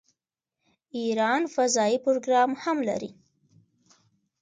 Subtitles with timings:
[0.99, 3.11] ایران فضايي پروګرام هم لري.